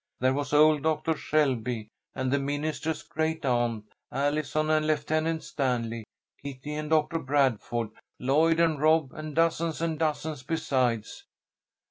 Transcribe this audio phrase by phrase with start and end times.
[0.19, 6.05] There was old Doctor Shelby and the minister's great aunt, Allison and Lieutenant Stanley,
[6.41, 11.25] Kitty and Doctor Bradford, Lloyd and Rob, and dozens and dozens besides."